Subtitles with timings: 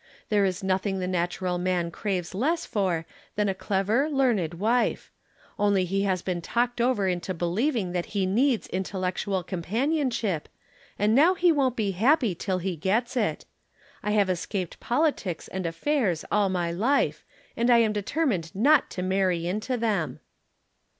[0.29, 3.05] There is nothing the natural man craves less for
[3.35, 5.11] than a clever, learned wife.
[5.59, 10.49] Only he has been talked over into believing that he needs intellectual companionship,
[10.97, 13.45] and now he won't be happy till he gets it.
[14.01, 17.23] I have escaped politics and affairs all my life,
[17.55, 20.19] and I am determined not to marry into them."